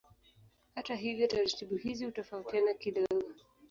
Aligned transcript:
Hata 0.75 0.95
hivyo 0.95 1.27
taratibu 1.27 1.75
hizi 1.75 2.05
hutofautiana 2.05 2.73
kidogo. 2.73 3.23